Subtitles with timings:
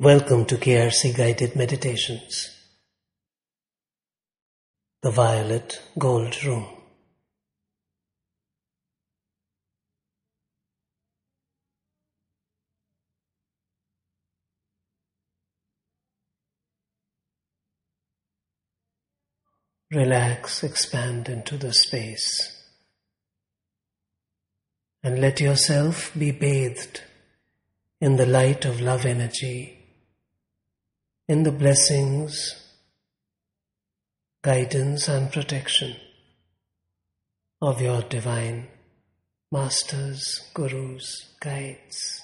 [0.00, 2.56] Welcome to KRC Guided Meditations.
[5.02, 6.68] The Violet Gold Room.
[19.90, 22.62] Relax, expand into the space.
[25.02, 27.00] And let yourself be bathed
[28.00, 29.77] in the light of love energy
[31.28, 32.54] in the blessings,
[34.42, 35.94] guidance, and protection
[37.60, 38.66] of your divine
[39.52, 42.22] masters, gurus, guides.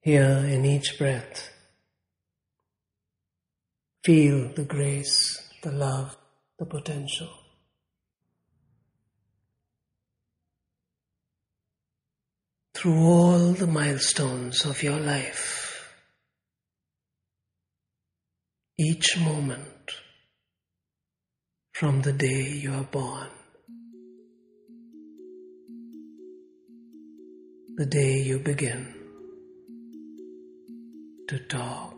[0.00, 1.52] Here in each breath,
[4.08, 6.16] Feel the grace, the love,
[6.58, 7.28] the potential.
[12.72, 15.92] Through all the milestones of your life,
[18.78, 19.92] each moment
[21.74, 23.28] from the day you are born,
[27.76, 28.94] the day you begin
[31.28, 31.97] to talk.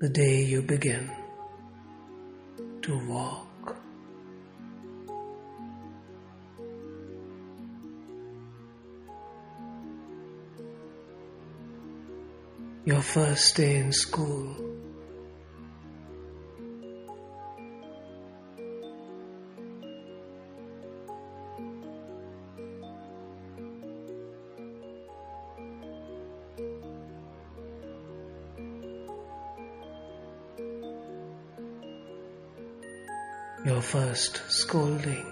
[0.00, 1.10] The day you begin
[2.82, 3.76] to walk.
[12.84, 14.67] Your first day in school.
[33.98, 35.26] First scolding.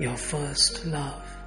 [0.00, 1.39] Your first love.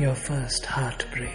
[0.00, 1.30] Your first heartbreak.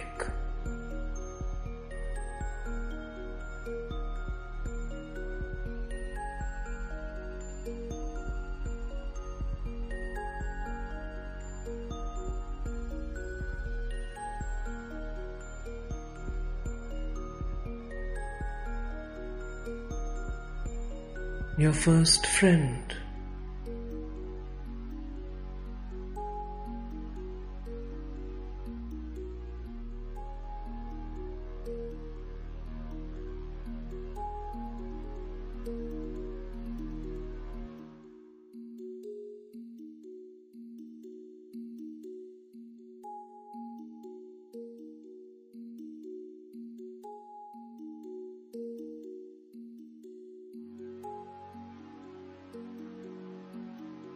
[21.56, 22.85] Your first friend.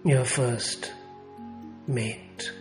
[0.05, 0.93] Your first
[1.87, 2.53] mate.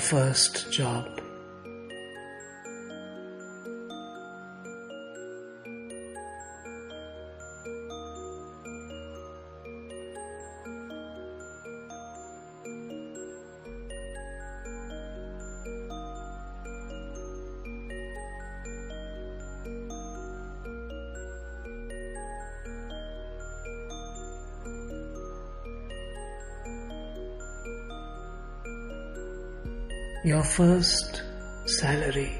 [0.00, 1.27] First job.
[30.28, 31.22] your first
[31.64, 32.30] salary.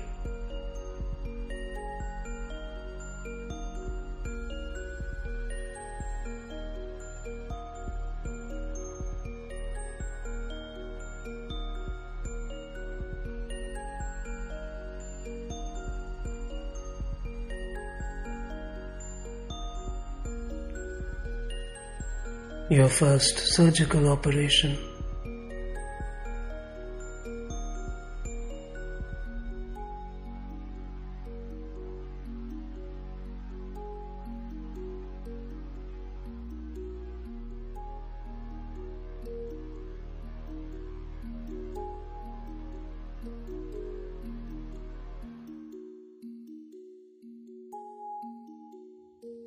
[22.69, 24.88] Your first surgical operation.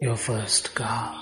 [0.02, 1.22] Your first car.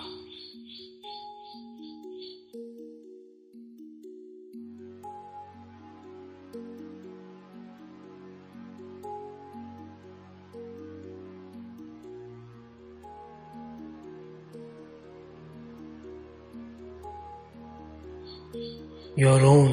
[19.19, 19.68] your own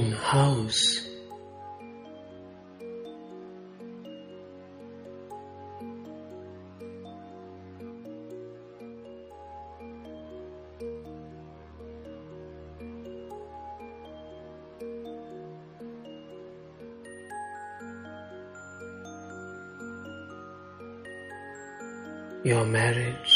[22.73, 23.36] marriage.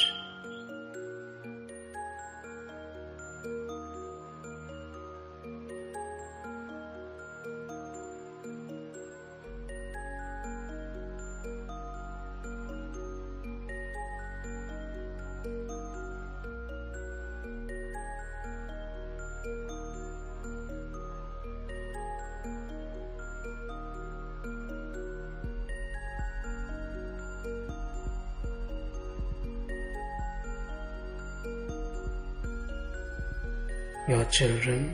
[34.11, 34.93] Your children.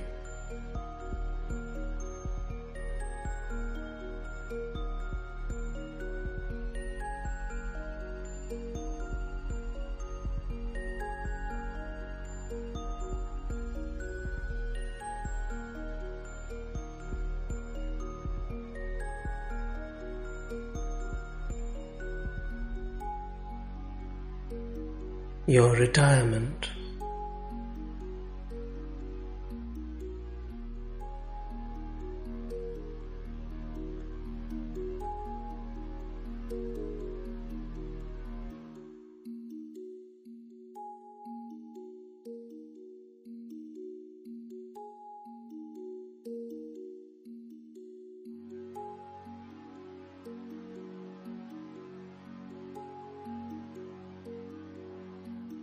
[25.48, 26.75] Your retirement.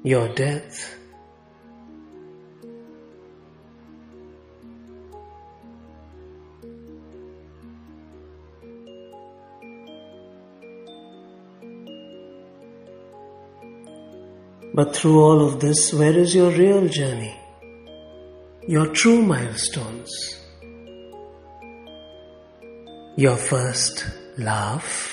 [0.03, 0.95] Your death.
[14.75, 17.35] But through all of this, where is your real journey?
[18.67, 20.11] Your true milestones?
[23.15, 24.05] Your first
[24.37, 25.12] laugh?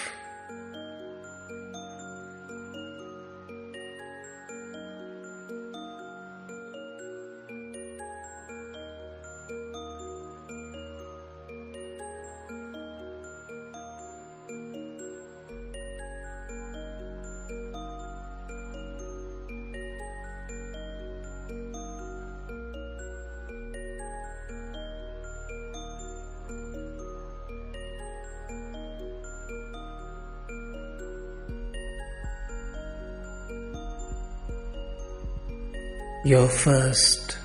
[36.24, 37.38] Your first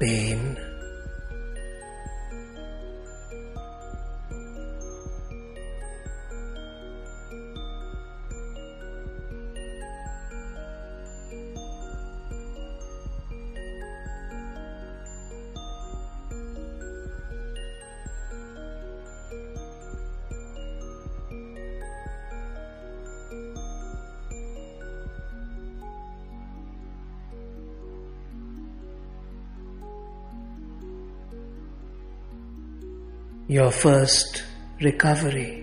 [0.00, 0.71] pain.
[33.52, 34.44] Your first
[34.80, 35.61] recovery.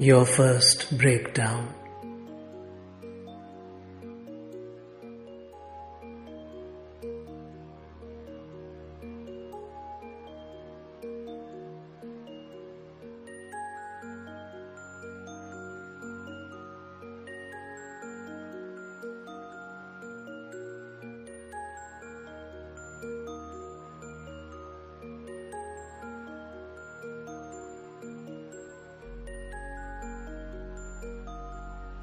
[0.00, 1.79] Your first breakdown.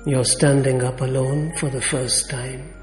[0.08, 2.77] You're standing up alone for the first time.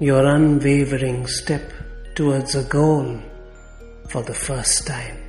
[0.00, 1.72] Your unwavering step
[2.14, 3.20] towards a goal
[4.08, 5.27] for the first time.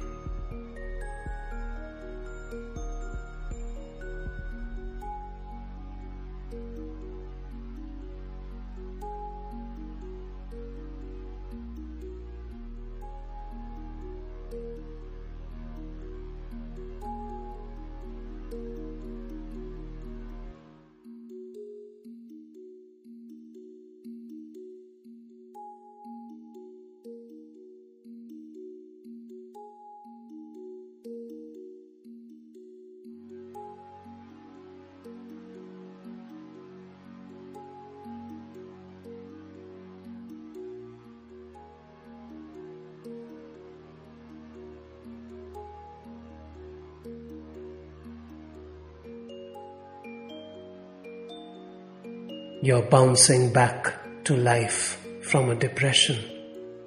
[52.62, 56.18] You're bouncing back to life from a depression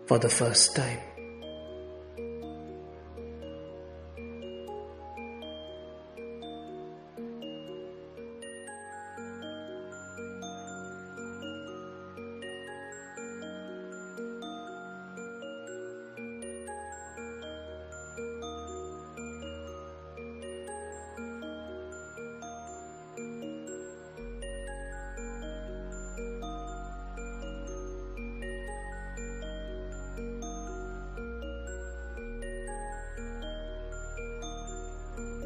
[0.06, 0.98] for the first time.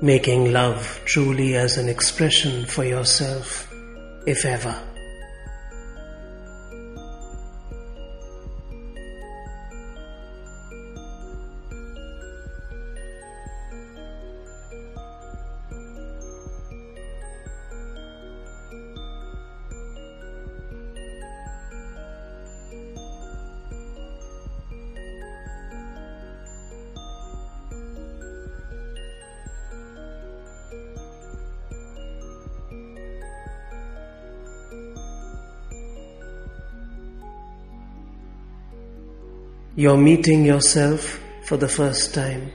[0.06, 3.68] Making love truly as an expression for yourself,
[4.24, 4.74] if ever.
[39.78, 42.50] You're meeting yourself for the first time.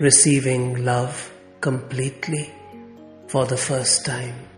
[0.00, 1.30] Receiving love
[1.60, 2.50] completely
[3.28, 4.49] for the first time.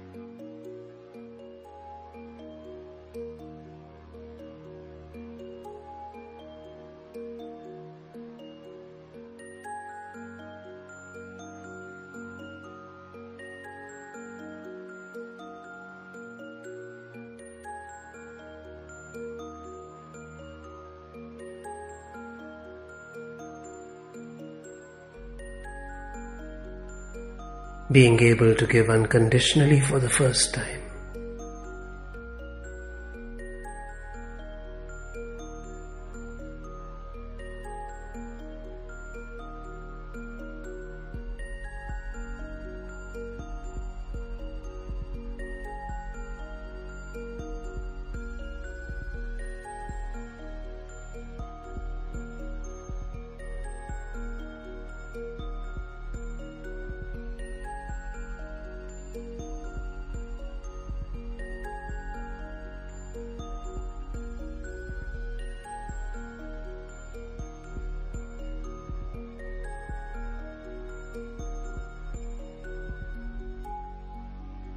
[27.92, 30.81] Being able to give unconditionally for the first time.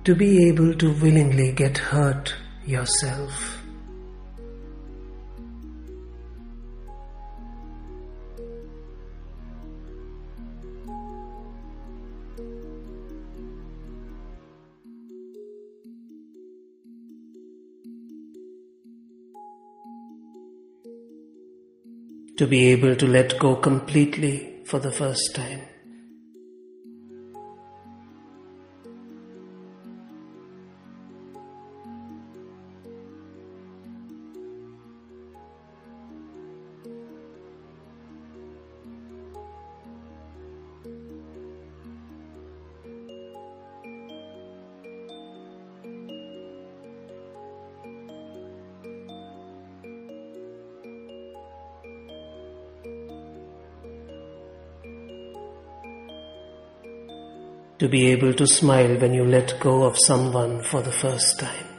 [0.06, 2.36] to be able to willingly get hurt
[2.66, 3.52] yourself.
[22.38, 25.62] to be able to let go completely for the first time.
[57.86, 61.75] To be able to smile when you let go of someone for the first time.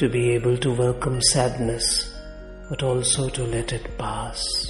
[0.00, 2.18] To be able to welcome sadness,
[2.70, 4.69] but also to let it pass.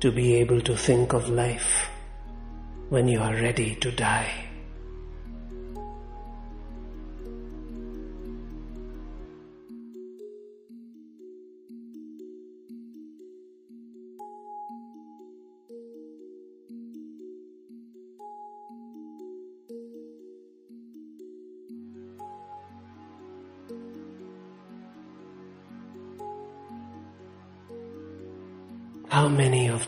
[0.00, 1.88] To be able to think of life
[2.90, 4.45] when you are ready to die.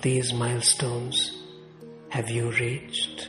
[0.02, 1.42] These milestones
[2.10, 3.28] have you reached?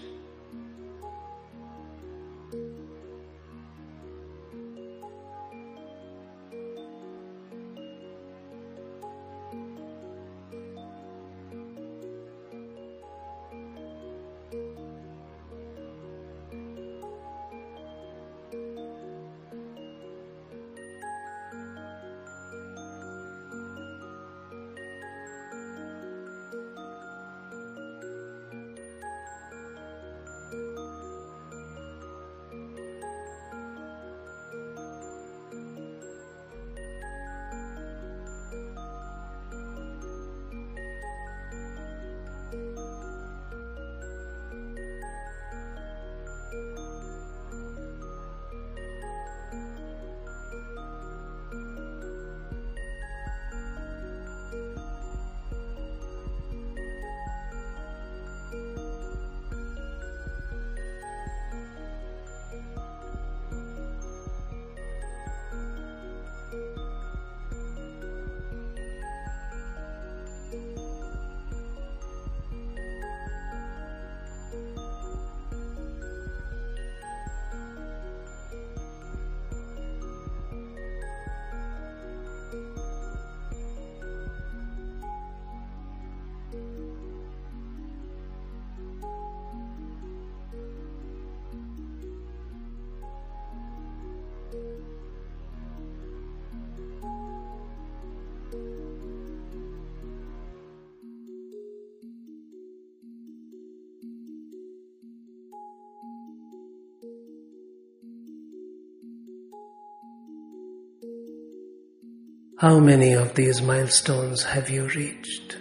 [112.60, 115.56] How many of these milestones have you reached?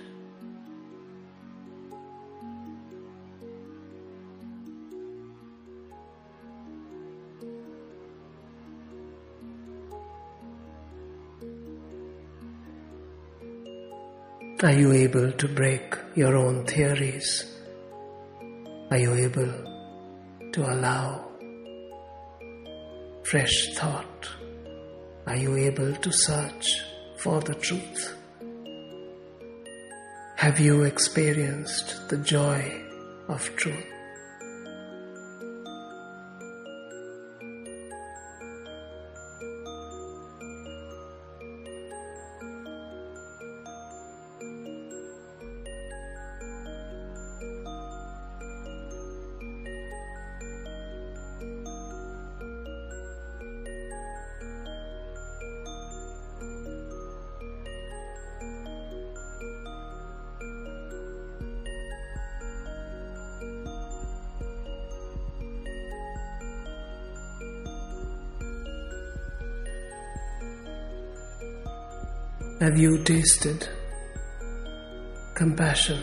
[14.61, 17.45] Are you able to break your own theories?
[18.91, 19.53] Are you able
[20.51, 21.31] to allow
[23.23, 24.38] fresh thought?
[25.29, 26.67] Are you able to search
[27.19, 28.17] for the truth?
[30.37, 32.83] Have you experienced the joy
[33.29, 33.98] of truth?
[72.61, 73.69] Have you tasted
[75.37, 76.01] compassion,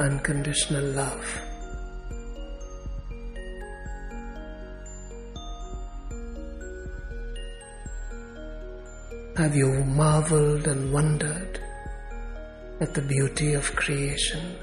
[0.00, 1.24] unconditional love?
[9.38, 11.58] Have you marveled and wondered
[12.82, 14.56] at the beauty of creation?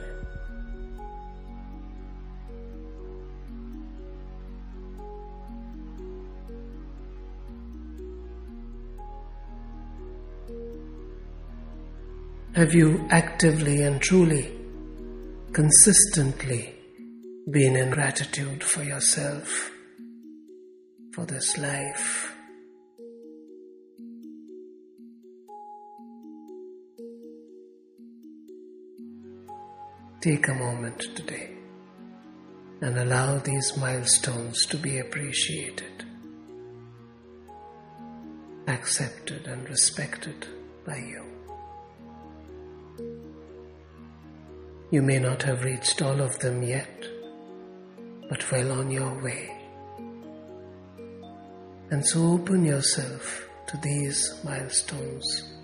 [12.56, 14.50] Have you actively and truly,
[15.52, 16.74] consistently
[17.52, 19.72] been in gratitude for yourself,
[21.12, 22.34] for this life?
[30.22, 31.58] Take a moment today
[32.80, 36.06] and allow these milestones to be appreciated,
[38.70, 40.48] accepted, and respected
[40.86, 41.36] by you.
[44.96, 47.06] You may not have reached all of them yet,
[48.30, 49.52] but well on your way.
[51.92, 55.55] And so open yourself to these milestones.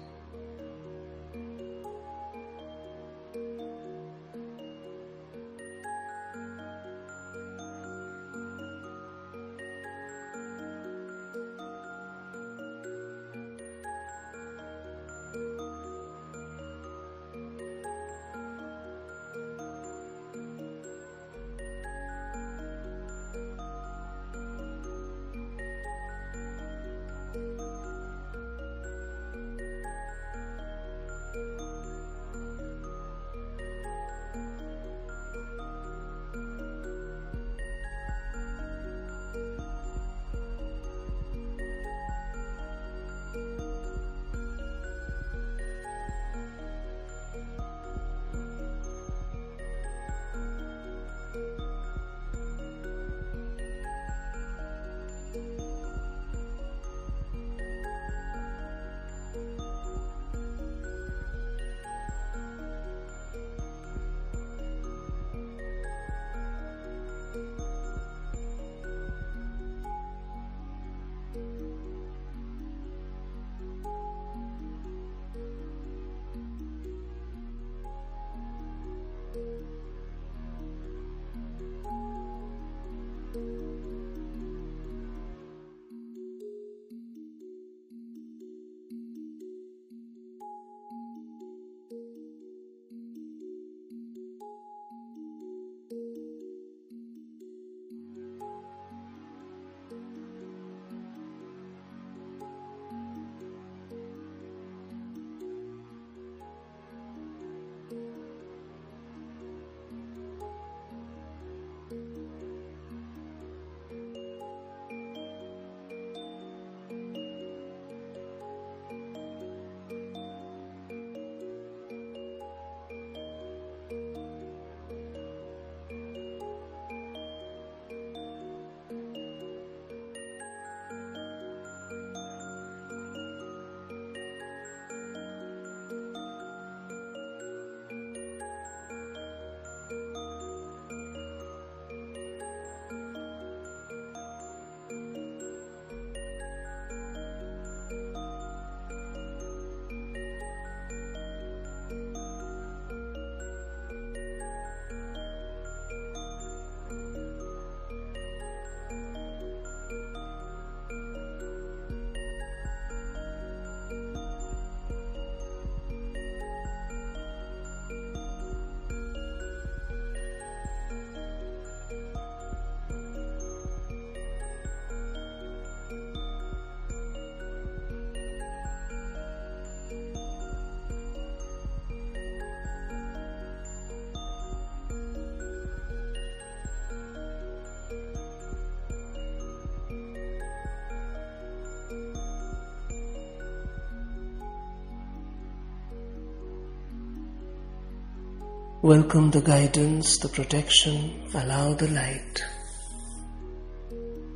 [198.83, 202.43] Welcome the guidance, the protection, allow the light.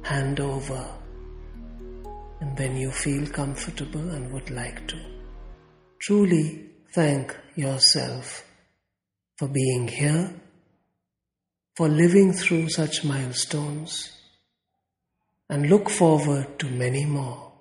[0.03, 0.87] Hand over.
[2.41, 4.99] And when you feel comfortable and would like to,
[5.99, 8.45] truly thank yourself
[9.37, 10.39] for being here,
[11.75, 14.11] for living through such milestones,
[15.49, 17.51] and look forward to many more.